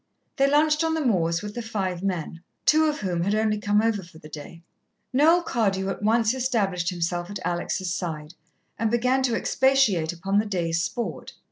[0.37, 3.83] They lunched on the moors with the five men, two of whom had only come
[3.83, 4.63] over for the day.
[5.13, 8.33] Noel Cardew at once established himself at Alex' side
[8.79, 11.33] and began to expatiate upon the day's sport.